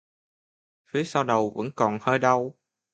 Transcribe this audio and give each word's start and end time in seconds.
Phía 0.87 1.03
sau 1.03 1.23
đầu 1.23 1.49
vẫn 1.55 1.71
còn 1.75 1.97
hơi 2.01 2.19
đau 2.19 2.55